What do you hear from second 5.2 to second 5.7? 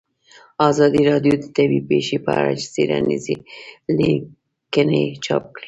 چاپ کړي.